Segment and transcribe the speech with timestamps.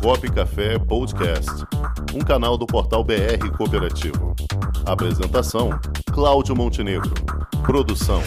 [0.00, 1.50] Comunicop Café Podcast,
[2.14, 4.34] um canal do portal BR Cooperativo.
[4.86, 5.70] Apresentação:
[6.12, 7.12] Cláudio Montenegro.
[7.64, 8.22] Produção: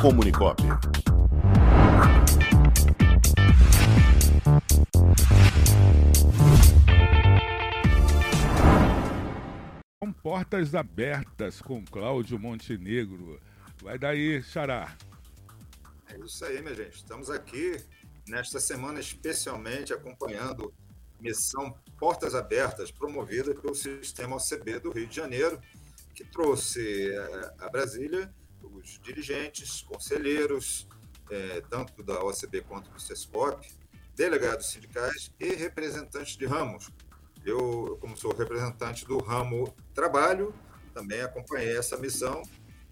[0.00, 0.62] Comunicop.
[10.00, 13.40] Com portas abertas com Cláudio Montenegro.
[13.82, 14.96] Vai daí, Xará.
[16.08, 16.96] É isso aí, minha gente.
[16.96, 17.76] Estamos aqui
[18.26, 20.72] nesta semana especialmente acompanhando
[21.20, 25.60] missão Portas Abertas, promovida pelo Sistema OCB do Rio de Janeiro,
[26.14, 28.32] que trouxe eh, a Brasília
[28.72, 30.86] os dirigentes, conselheiros,
[31.30, 33.66] é, tanto da OCB quanto do SESCOP,
[34.14, 36.90] delegados sindicais e representantes de ramos.
[37.44, 40.54] Eu, como sou representante do ramo trabalho,
[40.92, 42.42] também acompanhei essa missão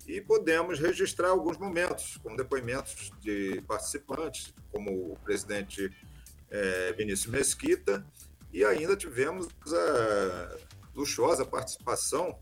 [0.07, 5.91] e podemos registrar alguns momentos com depoimentos de participantes, como o presidente
[6.53, 8.07] é, Vinícius Mesquita,
[8.53, 10.57] e ainda tivemos a
[10.95, 12.39] luxuosa participação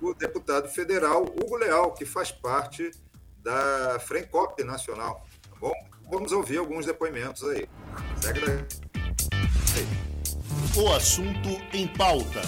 [0.00, 2.90] do deputado federal Hugo Leal, que faz parte
[3.38, 5.24] da Frencop Nacional.
[5.48, 5.72] Tá bom?
[6.10, 7.68] Vamos ouvir alguns depoimentos aí.
[8.20, 8.64] Segue daí.
[10.76, 12.40] O assunto em pauta.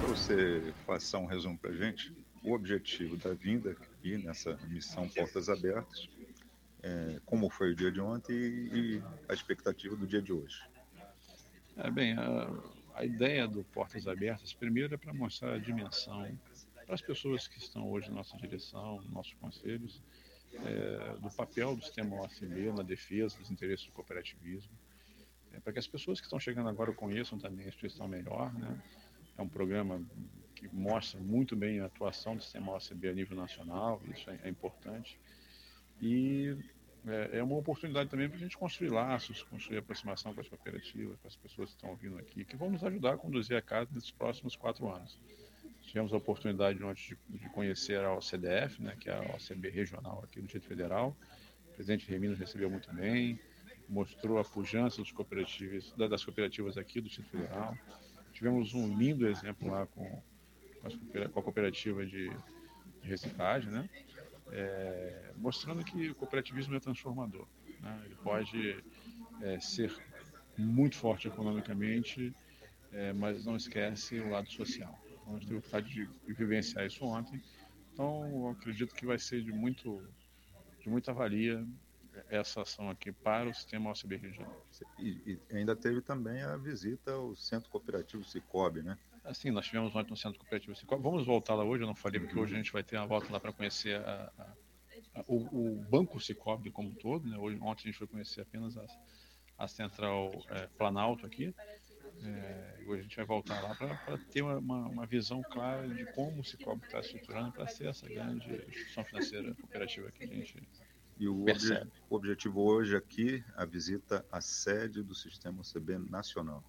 [0.00, 5.08] Para você passar um resumo para a gente, o objetivo da vinda aqui nessa missão
[5.08, 6.08] Portas Abertas,
[6.86, 10.62] é, como foi o dia de ontem e, e a expectativa do dia de hoje.
[11.76, 12.48] É, bem, a,
[12.94, 16.26] a ideia do Portas Abertas, primeiro, é para mostrar a dimensão
[16.84, 20.00] para as pessoas que estão hoje na nossa direção, nos nossos conselhos,
[20.64, 24.72] é, do papel do sistema OACB na defesa dos interesses do cooperativismo,
[25.52, 28.54] é, para que as pessoas que estão chegando agora conheçam também a instituição melhor.
[28.54, 28.80] Né?
[29.36, 30.00] É um programa
[30.54, 34.48] que mostra muito bem a atuação do sistema OCB a nível nacional, isso é, é
[34.48, 35.18] importante.
[36.00, 36.56] E
[37.06, 41.18] é, é, uma oportunidade também para a gente construir laços, construir aproximação com as cooperativas,
[41.20, 43.90] com as pessoas que estão vindo aqui, que vão nos ajudar a conduzir a casa
[43.92, 45.18] nesses próximos quatro anos.
[45.82, 50.40] Tivemos a oportunidade de, de conhecer a OCDF, né, que é a OCB regional aqui
[50.40, 51.16] do Distrito Federal.
[51.70, 53.38] O presidente Remi nos recebeu muito bem,
[53.88, 57.76] mostrou a pujança dos cooperativas, das cooperativas aqui do Distrito Federal.
[58.32, 60.22] Tivemos um lindo exemplo lá com
[61.32, 62.30] com a cooperativa de,
[63.02, 63.88] reciclagem, né?
[64.52, 67.46] É, mostrando que o cooperativismo é transformador.
[67.80, 68.02] Né?
[68.04, 68.84] Ele pode
[69.42, 69.94] é, ser
[70.56, 72.34] muito forte economicamente,
[72.92, 74.98] é, mas não esquece o lado social.
[75.22, 77.42] Então, a gente teve a oportunidade de vivenciar isso ontem.
[77.92, 80.02] Então, acredito que vai ser de, muito,
[80.80, 81.66] de muita valia
[82.30, 84.62] essa ação aqui para o sistema OCB Janeiro.
[84.98, 88.98] E, e ainda teve também a visita ao Centro Cooperativo Cicobi, né?
[89.26, 91.02] Assim, nós tivemos ontem no Centro Cooperativo Cicobi.
[91.02, 93.32] Vamos voltar lá hoje, eu não falei, porque hoje a gente vai ter uma volta
[93.32, 97.28] lá para conhecer a, a, a, o, o, Banco Cicobi como um todo.
[97.28, 97.36] Né?
[97.36, 98.76] Hoje, ontem a gente foi conhecer apenas
[99.58, 101.54] a, Central é, Planalto aqui.
[102.22, 106.40] É, hoje a gente vai voltar lá para ter uma, uma, visão clara de como
[106.40, 110.66] o Cicobi está estruturando para ser essa grande instituição financeira cooperativa que a gente
[111.18, 116.62] e o, obje, o objetivo hoje aqui, a visita à sede do Sistema OCB Nacional.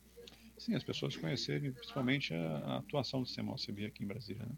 [0.57, 4.45] Sim, as pessoas conhecerem principalmente a, a atuação do sistema OCB aqui em Brasília.
[4.45, 4.55] Né?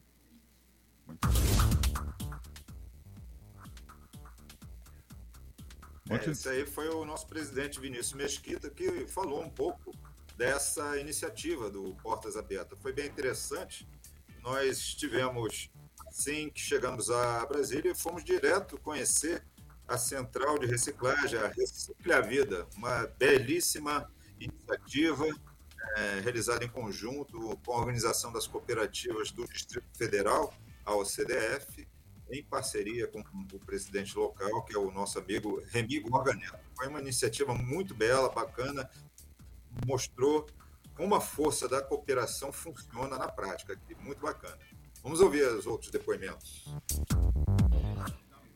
[6.07, 9.93] Muito é, esse aí foi o nosso presidente Vinícius Mesquita que falou um pouco
[10.37, 12.79] dessa iniciativa do Portas Abertas.
[12.81, 13.87] Foi bem interessante.
[14.41, 15.69] Nós estivemos,
[16.07, 19.45] assim que chegamos a Brasília, fomos direto conhecer
[19.85, 25.27] a central de reciclagem, a Recicle a Vida, uma belíssima iniciativa
[25.99, 30.53] é, realizada em conjunto com a Organização das Cooperativas do Distrito Federal,
[30.85, 31.85] a OCDF,
[32.31, 36.57] em parceria com o presidente local, que é o nosso amigo Remy Gorganeto.
[36.75, 38.89] Foi uma iniciativa muito bela, bacana,
[39.85, 40.47] mostrou
[40.95, 44.57] como a força da cooperação funciona na prática, muito bacana.
[45.03, 46.65] Vamos ouvir os outros depoimentos.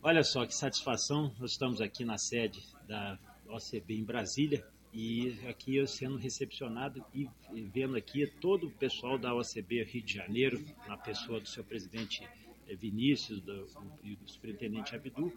[0.02, 3.18] Olha só que satisfação, nós estamos aqui na sede da
[3.48, 9.34] OCB em Brasília e aqui eu sendo recepcionado e vendo aqui todo o pessoal da
[9.34, 12.28] OCB Rio de Janeiro, na pessoa do seu presidente
[12.68, 13.68] eh, Vinícius do,
[14.04, 15.34] e do superintendente Abdu,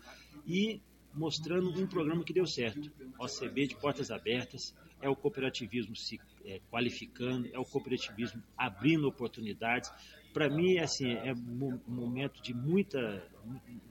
[0.46, 0.80] e
[1.14, 2.92] mostrando um programa que deu certo.
[3.18, 9.90] OCB de portas abertas, é o cooperativismo se é, qualificando, é o cooperativismo abrindo oportunidades,
[10.36, 13.26] para mim, assim, é um momento de muita,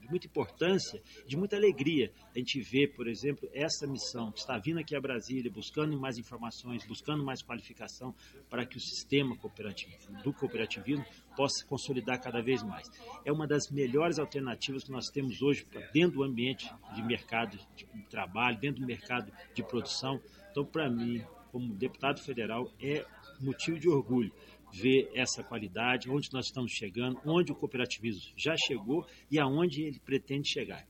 [0.00, 2.12] de muita importância, de muita alegria.
[2.32, 6.18] A gente vê, por exemplo, essa missão que está vindo aqui a Brasília, buscando mais
[6.18, 8.14] informações, buscando mais qualificação
[8.48, 11.04] para que o sistema cooperativo, do cooperativismo
[11.36, 12.88] possa se consolidar cada vez mais.
[13.24, 17.86] É uma das melhores alternativas que nós temos hoje dentro do ambiente de mercado de
[18.08, 20.20] trabalho, dentro do mercado de produção.
[20.52, 23.04] Então, para mim, como deputado federal, é
[23.40, 24.32] motivo de orgulho
[24.76, 29.98] ver essa qualidade, onde nós estamos chegando, onde o cooperativismo já chegou e aonde ele
[29.98, 30.86] pretende chegar.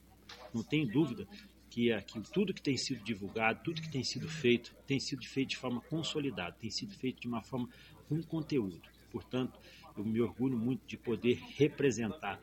[0.52, 1.26] Não tem dúvida
[1.70, 5.50] que, aqui, tudo que tem sido divulgado, tudo que tem sido feito, tem sido feito
[5.50, 7.68] de forma consolidada, tem sido feito de uma forma
[8.08, 8.80] com conteúdo.
[9.10, 9.58] Portanto,
[9.96, 12.40] eu me orgulho muito de poder representar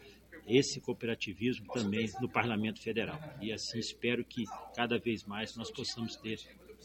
[0.48, 3.20] esse cooperativismo também no Parlamento Federal.
[3.42, 4.44] E assim espero que
[4.76, 6.38] cada vez mais nós possamos ter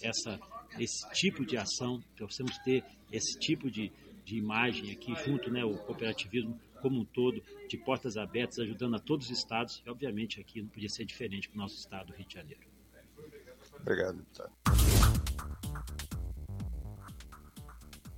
[0.02, 0.38] essa,
[0.78, 3.90] esse tipo de ação, possamos ter esse tipo de,
[4.28, 8.98] de imagem aqui junto, né, o cooperativismo como um todo, de portas abertas, ajudando a
[8.98, 12.26] todos os estados, e obviamente aqui não podia ser diferente para o nosso estado, Rio
[12.26, 12.60] de Janeiro.
[13.80, 14.52] Obrigado, deputado.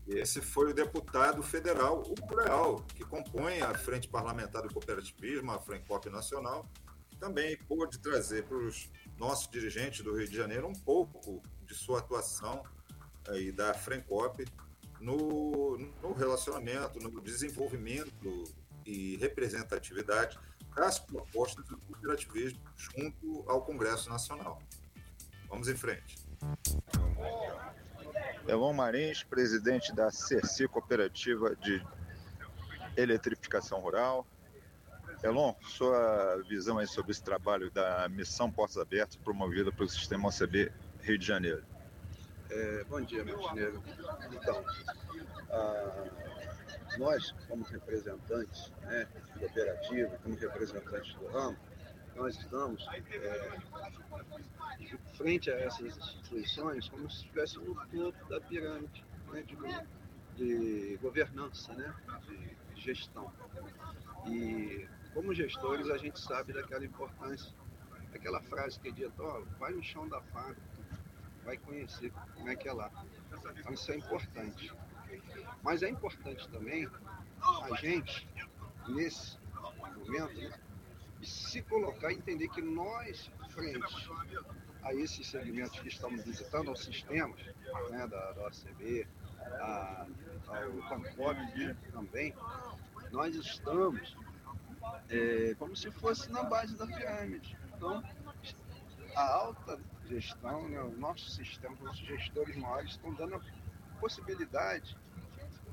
[0.09, 5.61] Esse foi o deputado federal Hugo Leal, que compõe a Frente Parlamentar do Cooperativismo, a
[5.61, 6.69] Frencop Nacional,
[7.09, 11.75] que também pôde trazer para os nossos dirigentes do Rio de Janeiro um pouco de
[11.75, 12.65] sua atuação
[13.29, 14.45] aí da Frencop
[15.01, 18.45] no, no relacionamento, no desenvolvimento
[18.85, 20.39] e representatividade
[20.75, 24.63] das propostas do cooperativismo junto ao Congresso Nacional.
[25.49, 26.17] Vamos em frente.
[28.47, 31.85] Elon Marins, presidente da CERCI Cooperativa de
[32.97, 34.27] Eletrificação Rural.
[35.23, 40.73] Elon, sua visão aí sobre esse trabalho da Missão Portas Abertas promovida pelo Sistema OCB
[41.03, 41.70] Rio de Janeiro.
[42.51, 43.81] É, bom dia, Montenegro.
[44.33, 44.65] Então,
[45.51, 46.05] ah,
[46.99, 51.57] nós, como representantes né, de cooperativa, como representantes do ramo,
[52.17, 53.59] nós estamos é,
[55.17, 61.73] frente a essas instituições como se estivesse no topo da pirâmide né, de, de, governança,
[61.75, 61.95] né,
[62.27, 63.33] de, gestão.
[64.27, 67.53] E como gestores a gente sabe daquela importância,
[68.11, 70.70] daquela frase que é dita, ó, vai no chão da fábrica,
[71.51, 72.91] vai conhecer como é que é lá.
[73.59, 74.73] Então isso é importante.
[75.63, 76.89] Mas é importante também
[77.43, 78.29] a gente,
[78.87, 79.37] nesse
[79.97, 80.53] momento, né,
[81.23, 84.11] se colocar e entender que nós, frente
[84.83, 87.41] a esses segmentos que estamos visitando, aos sistemas
[87.91, 89.07] né, da, da OCB,
[89.61, 90.07] a,
[90.47, 92.33] ao Pancop também,
[93.11, 94.17] nós estamos
[95.09, 97.57] é, como se fosse na base da pirâmide.
[97.75, 98.03] Então,
[99.17, 99.79] a alta
[100.11, 103.41] gestão, né, o nosso sistema, os gestores maiores estão dando a
[104.01, 104.97] possibilidade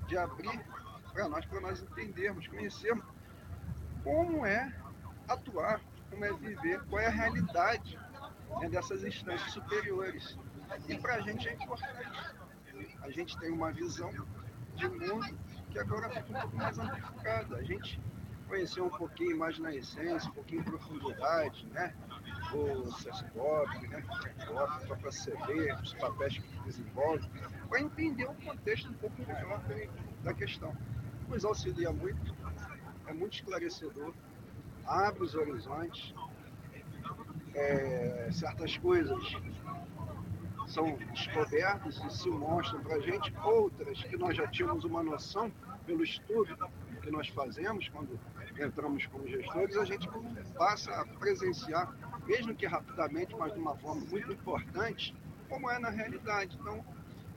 [0.08, 0.64] de abrir
[1.12, 3.06] para nós, para nós entendermos, conhecermos
[4.04, 4.72] como é
[5.28, 8.00] atuar, como é viver, qual é a realidade
[8.60, 10.38] né, dessas instâncias superiores.
[10.88, 12.36] E para a gente é importante.
[13.02, 14.12] A gente tem uma visão
[14.76, 15.38] de mundo
[15.72, 17.58] que agora fica um pouco mais amplificada.
[17.58, 18.00] A gente
[18.48, 21.94] conheceu um pouquinho mais na essência, um pouquinho em profundidade, né?
[22.54, 24.04] O CESCOP, né?
[24.50, 27.28] o a própria CD, os papéis que desenvolve,
[27.70, 29.62] para entender o contexto um pouco melhor
[30.24, 30.76] da questão.
[31.28, 32.34] Nos auxilia muito,
[33.06, 34.14] é muito esclarecedor,
[34.86, 36.14] abre os horizontes,
[37.54, 39.36] é, certas coisas
[40.68, 45.52] são descobertas e se mostram para a gente, outras que nós já tínhamos uma noção
[45.86, 46.58] pelo estudo
[47.02, 48.20] que nós fazemos quando
[48.64, 50.10] entramos como gestores, a gente
[50.58, 51.94] passa a presenciar,
[52.26, 55.16] mesmo que rapidamente, mas de uma forma muito importante,
[55.50, 56.58] como é na realidade.
[56.60, 56.84] Então,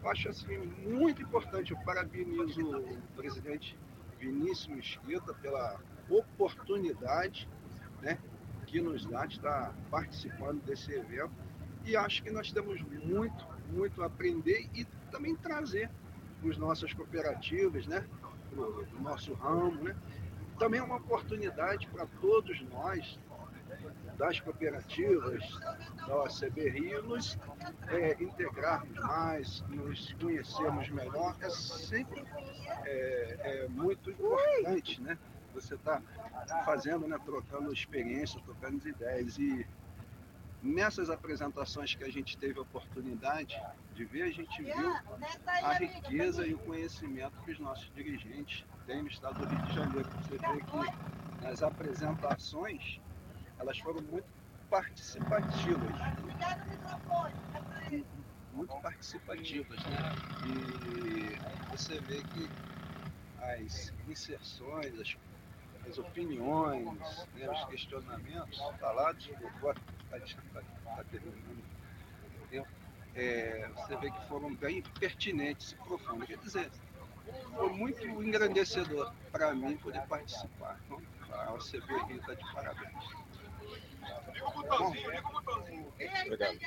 [0.02, 1.72] eu acho assim muito importante.
[1.72, 3.76] Eu parabenizo o presidente
[4.18, 7.48] Vinícius Mesquita pela oportunidade
[8.02, 8.18] né,
[8.66, 11.32] que nos dá de estar participando desse evento.
[11.84, 15.90] E acho que nós temos muito, muito a aprender e também trazer
[16.40, 18.06] para as nossas cooperativas, né,
[18.50, 19.96] para o nosso ramo, né,
[20.60, 23.18] também é uma oportunidade para todos nós
[24.18, 25.42] das cooperativas
[26.06, 27.38] da OCB Rio nos
[27.88, 31.34] é, integrarmos mais, nos conhecermos melhor.
[31.40, 32.22] É sempre
[32.84, 35.16] é, é muito importante, né?
[35.54, 36.02] Você está
[36.66, 39.38] fazendo, né, trocando experiências, trocando ideias.
[39.38, 39.66] E
[40.62, 43.60] nessas apresentações que a gente teve a oportunidade
[43.94, 44.94] de ver, a gente viu
[45.62, 49.74] a riqueza e o conhecimento que os nossos dirigentes têm no estado do Rio de
[49.74, 50.08] Janeiro.
[50.22, 53.00] Você vê que nas apresentações
[53.58, 54.26] elas foram muito
[54.68, 55.90] participativas.
[58.52, 59.98] Muito participativas, né?
[60.46, 62.50] E você vê que
[63.40, 65.16] as inserções, as,
[65.88, 66.86] as opiniões,
[67.34, 69.26] né, os questionamentos falados
[69.60, 69.74] por
[70.18, 71.62] está tá terminando
[72.42, 72.68] o tempo,
[73.14, 76.26] é, você vê que foram bem pertinentes e profundos.
[76.26, 76.70] Quer dizer,
[77.54, 80.80] foi muito engrandecedor para mim poder participar.
[80.86, 81.00] Então,
[81.32, 83.04] a OCB Rio está de parabéns.
[84.68, 84.94] Bom,
[86.26, 86.58] obrigado.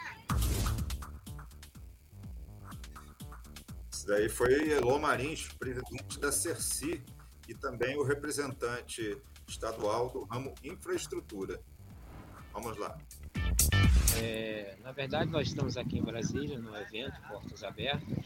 [3.92, 7.02] Esse daí foi Elô Marins, presidente da CERCI,
[7.48, 11.60] e também o representante estadual do ramo infraestrutura.
[12.52, 12.98] Vamos lá.
[14.22, 18.26] É, na verdade, nós estamos aqui em Brasília, no evento Portas Abertas,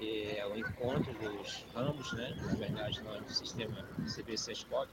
[0.00, 2.34] é o encontro dos ramos, né?
[2.40, 4.88] na verdade, nós do sistema CBC-SCOP.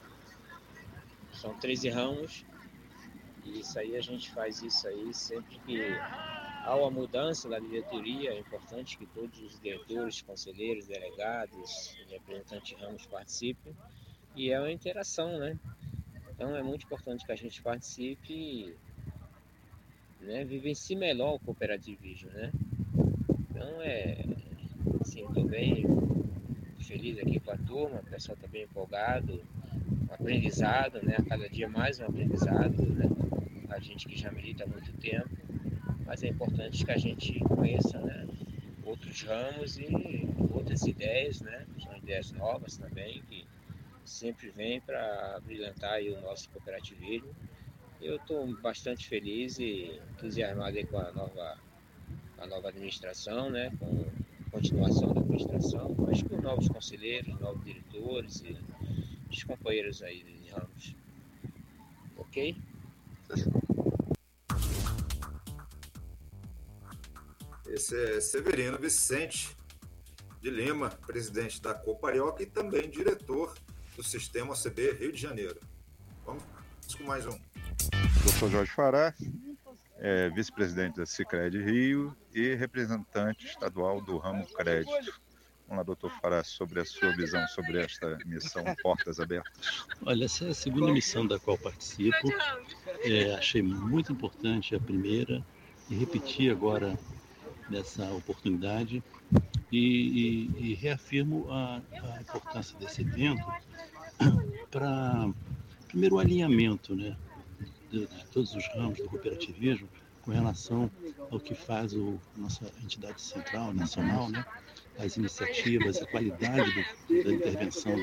[1.34, 2.46] São 13 ramos,
[3.46, 5.82] e isso aí a gente faz isso aí sempre que
[6.63, 12.84] há uma mudança da diretoria, é importante que todos os diretores, conselheiros, delegados representantes de
[12.84, 13.75] ramos participem,
[14.36, 15.58] e é uma interação, né?
[16.29, 18.75] Então é muito importante que a gente participe
[20.28, 22.52] né, vivencie melhor o cooperativismo, né?
[23.50, 24.26] Então é
[25.00, 25.86] assim, estou bem
[26.82, 29.42] feliz aqui com a turma, o pessoal está bem empolgado,
[30.10, 31.16] um aprendizado, né?
[31.18, 33.10] A cada dia mais um aprendizado, né?
[33.70, 35.30] A gente que já milita há muito tempo,
[36.06, 38.28] mas é importante que a gente conheça, né?
[38.84, 39.88] Outros ramos e
[40.54, 41.66] outras ideias, né?
[41.82, 43.46] São ideias novas também que
[44.04, 47.34] sempre vêm para brilhantar o nosso cooperativismo
[48.01, 51.58] eu estou bastante feliz e entusiasmado com a nova,
[52.38, 53.72] a nova administração, né?
[53.80, 54.06] com
[54.48, 58.58] a continuação da administração, mas com novos conselheiros, novos diretores e
[59.30, 60.96] os companheiros aí de ramos.
[62.18, 62.56] Ok?
[67.68, 69.56] Esse é Severino Vicente
[70.42, 73.54] de Lima, presidente da Coparioca e também diretor
[73.96, 75.60] do Sistema OCB Rio de Janeiro.
[76.25, 76.44] Vamos
[76.98, 77.47] com mais um.
[78.28, 78.50] Dr.
[78.50, 79.14] Jorge Fará,
[80.00, 85.22] é, vice-presidente da Cicred Rio e representante estadual do ramo crédito.
[85.66, 89.86] Vamos lá, doutor Fará, sobre a sua visão sobre esta missão Portas Abertas.
[90.06, 92.30] Olha, essa é a segunda missão da qual participo.
[93.04, 95.42] É, achei muito importante a primeira
[95.90, 97.00] e repeti agora
[97.70, 99.02] nessa oportunidade
[99.72, 99.78] e,
[100.60, 103.46] e, e reafirmo a, a, importância desse evento
[104.70, 105.30] para,
[105.88, 107.16] primeiro, o alinhamento, né?
[107.89, 109.88] De, de todos os ramos do cooperativismo
[110.22, 110.91] com relação
[111.32, 114.46] ao que faz o nossa entidade central, nacional, né?
[115.00, 117.96] as iniciativas, a qualidade do, da intervenção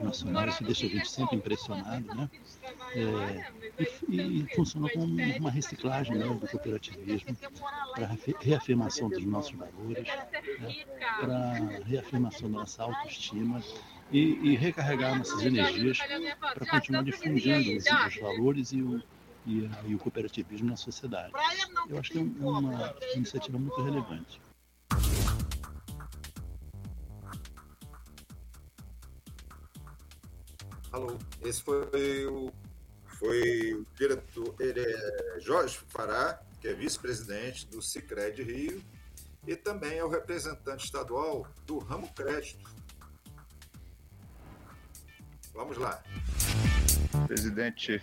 [0.00, 2.30] nacional, isso deixa a gente sempre impressionado, né?
[2.94, 5.06] É, e, e, funciona como
[5.38, 7.36] uma reciclagem né, do cooperativismo
[7.94, 10.06] para reafirmação dos nossos valores,
[10.60, 10.84] né,
[11.20, 11.54] para
[11.86, 13.62] reafirmação da nossa autoestima
[14.10, 15.98] e, e recarregar nossas energias
[16.38, 19.02] para continuar difundindo os, os valores e o,
[19.46, 21.32] e, e o cooperativismo na sociedade.
[21.88, 24.40] Eu acho que é uma iniciativa muito relevante.
[30.92, 32.52] Alô, esse foi o,
[33.06, 38.84] foi o diretor, ele é Jorge Fará, que é vice-presidente do Cicred Rio,
[39.46, 42.70] e também é o representante estadual do ramo crédito.
[45.54, 46.02] Vamos lá.
[47.26, 48.02] Presidente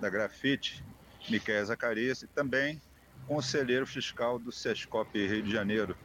[0.00, 0.84] da Grafite,
[1.28, 2.80] Miquel Zacarias, e também
[3.26, 5.96] conselheiro fiscal do SESCOP Rio de Janeiro,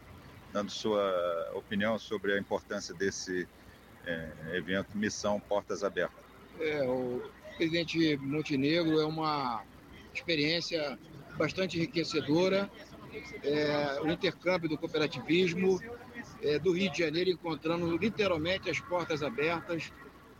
[0.54, 3.48] dando sua opinião sobre a importância desse
[4.06, 6.24] é, evento Missão Portas Abertas.
[6.60, 7.22] É, o
[7.58, 9.64] presidente Montenegro é uma
[10.14, 10.98] experiência
[11.38, 12.70] bastante enriquecedora,
[13.44, 15.80] é, o intercâmbio do cooperativismo
[16.42, 19.92] é, do Rio de Janeiro encontrando literalmente as portas abertas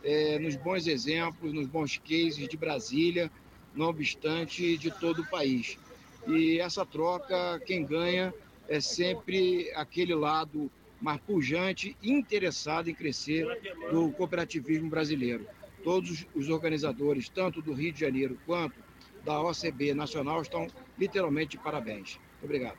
[0.02, 3.30] é, nos bons exemplos, nos bons cases de Brasília,
[3.74, 5.78] não obstante de todo o país.
[6.26, 8.32] E essa troca, quem ganha
[8.68, 13.46] é sempre aquele lado mais pujante e interessado em crescer
[13.90, 15.46] do cooperativismo brasileiro.
[15.82, 18.74] Todos os organizadores, tanto do Rio de Janeiro quanto
[19.24, 20.66] da OCB Nacional, estão
[20.98, 22.18] literalmente de parabéns.
[22.42, 22.78] Obrigado.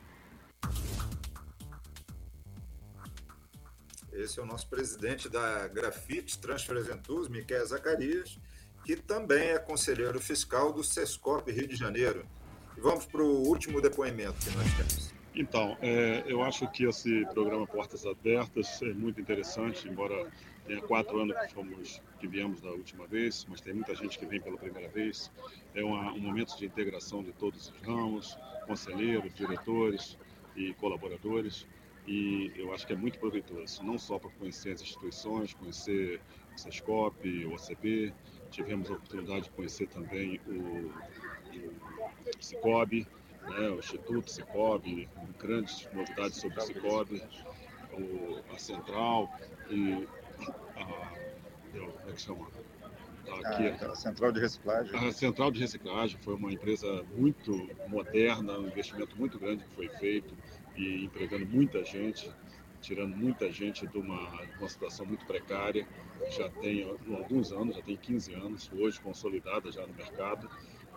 [4.22, 8.38] Esse é o nosso presidente da Grafite Transfer Ventus, Miquel Zacarias,
[8.84, 12.24] que também é conselheiro fiscal do SESCOP Rio de Janeiro.
[12.76, 15.12] E vamos para o último depoimento que nós temos.
[15.34, 20.30] Então, é, eu acho que esse programa Portas Abertas é muito interessante, embora
[20.66, 24.26] tenha quatro anos que, fomos, que viemos da última vez, mas tem muita gente que
[24.26, 25.32] vem pela primeira vez.
[25.74, 28.38] É uma, um momento de integração de todos os ramos,
[28.68, 30.16] conselheiros, diretores
[30.54, 31.66] e colaboradores,
[32.06, 36.20] e eu acho que é muito proveitoso, não só para conhecer as instituições, conhecer
[36.54, 38.12] o SESCOP, o OCB,
[38.50, 40.90] tivemos a oportunidade de conhecer também o,
[41.58, 43.06] o Cicobi,
[43.42, 47.22] né, o Instituto Cicobi, grandes novidades sobre o Cicobi,
[47.92, 49.32] o, a Central
[49.70, 50.06] e
[50.76, 50.84] a,
[51.74, 52.48] como é que chama?
[53.44, 55.08] Aqui, a, a Central de Reciclagem.
[55.08, 59.88] A Central de Reciclagem foi uma empresa muito moderna, um investimento muito grande que foi
[59.88, 60.34] feito
[60.76, 62.30] e empregando muita gente.
[62.80, 65.86] tirando muita gente de uma, de uma situação muito precária,
[66.36, 70.48] já tem alguns anos, já tem 15 anos, hoje consolidada já no mercado,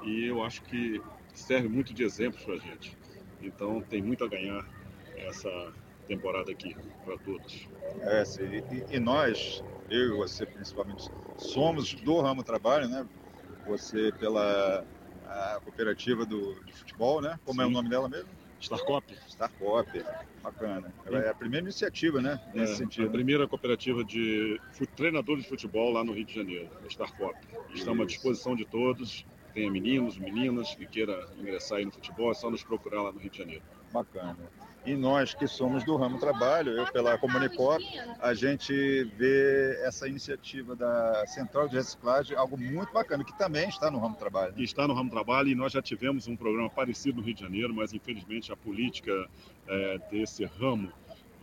[0.03, 0.99] e eu acho que
[1.31, 2.97] serve muito de exemplo para a gente.
[3.39, 4.67] Então tem muito a ganhar
[5.15, 5.73] essa
[6.07, 7.67] temporada aqui para todos.
[8.01, 13.07] É, e, e, nós, eu e você principalmente, somos do ramo trabalho, né?
[13.67, 14.85] Você pela
[15.63, 17.39] cooperativa do, de futebol, né?
[17.43, 17.63] Como Sim.
[17.63, 18.44] é o nome dela mesmo?
[18.65, 19.13] Starcop.
[19.27, 20.05] Starcop,
[20.43, 20.93] bacana.
[21.05, 22.39] É a primeira iniciativa, né?
[22.53, 23.07] Nesse é, sentido.
[23.07, 24.59] A primeira cooperativa de
[24.95, 27.35] treinadores de futebol lá no Rio de Janeiro, a Starcop.
[27.73, 29.25] Estamos à disposição de todos.
[29.53, 33.19] Tenha meninos, meninas que queira ingressar aí no futebol, é só nos procurar lá no
[33.19, 33.63] Rio de Janeiro.
[33.93, 34.37] Bacana.
[34.85, 37.83] E nós que somos do ramo trabalho, eu pela Comunicop,
[38.19, 43.89] a gente vê essa iniciativa da Central de Reciclagem algo muito bacana, que também está
[43.89, 44.53] no ramo trabalho.
[44.55, 44.63] Né?
[44.63, 47.73] Está no ramo trabalho e nós já tivemos um programa parecido no Rio de Janeiro,
[47.73, 49.11] mas infelizmente a política
[49.67, 50.91] é, desse ramo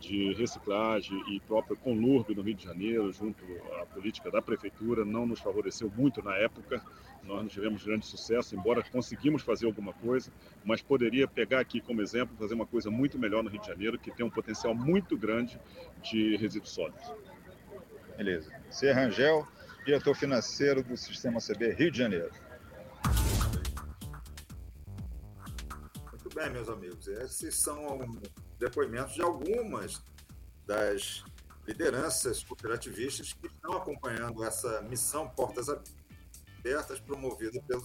[0.03, 3.41] de reciclagem e próprio Conlurb no Rio de Janeiro, junto
[3.79, 6.83] à política da prefeitura, não nos favoreceu muito na época.
[7.23, 10.29] Nós não tivemos grande sucesso, embora conseguimos fazer alguma coisa,
[10.65, 13.97] mas poderia pegar aqui como exemplo, fazer uma coisa muito melhor no Rio de Janeiro,
[13.97, 15.57] que tem um potencial muito grande
[16.01, 17.09] de resíduos sólidos.
[18.17, 18.51] Beleza.
[18.69, 18.91] C.
[18.91, 19.47] Rangel,
[19.85, 22.31] diretor financeiro do Sistema CB Rio de Janeiro.
[26.11, 27.07] Muito bem, meus amigos.
[27.07, 28.05] Esses são
[28.63, 30.01] depoimentos de algumas
[30.65, 31.23] das
[31.67, 37.83] lideranças cooperativistas que estão acompanhando essa missão Portas Abertas promovida pelo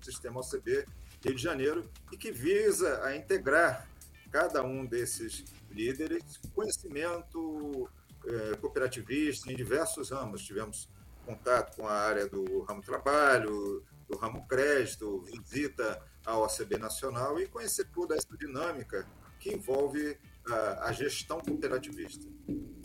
[0.00, 0.86] Sistema OCB
[1.24, 3.88] Rio de Janeiro e que visa a integrar
[4.30, 7.88] cada um desses líderes conhecimento
[8.26, 10.44] eh, cooperativista em diversos ramos.
[10.44, 10.88] Tivemos
[11.24, 17.46] contato com a área do ramo trabalho, do ramo crédito, visita à OCB Nacional e
[17.46, 19.06] conhecer toda essa dinâmica
[19.38, 20.16] que envolve
[20.48, 22.26] a, a gestão cooperativista.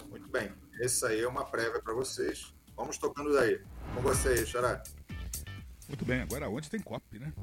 [0.10, 2.54] Muito bem, essa aí é uma prévia para vocês.
[2.76, 3.60] Vamos tocando daí.
[3.96, 4.82] Com vocês, Xará.
[5.88, 7.34] Muito bem, agora onde tem copy, né?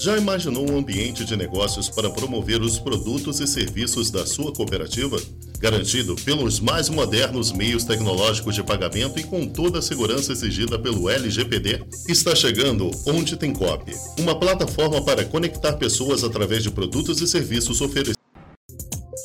[0.00, 5.16] Já imaginou um ambiente de negócios para promover os produtos e serviços da sua cooperativa?
[5.62, 11.08] Garantido pelos mais modernos meios tecnológicos de pagamento e com toda a segurança exigida pelo
[11.08, 13.84] LGPD, está chegando Onde Tem Cop,
[14.18, 18.20] uma plataforma para conectar pessoas através de produtos e serviços oferecidos.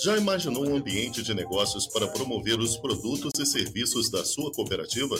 [0.04, 5.19] Já imaginou um ambiente de negócios para promover os produtos e serviços da sua cooperativa?